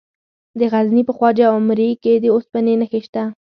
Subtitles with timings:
[0.59, 3.23] د غزني په خواجه عمري کې د اوسپنې نښې شته.